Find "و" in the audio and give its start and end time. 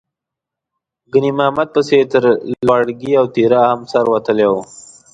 4.51-4.53